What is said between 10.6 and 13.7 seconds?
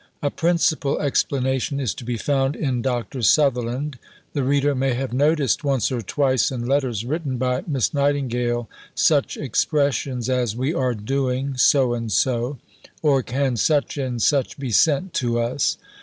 are doing" so and so, or "Can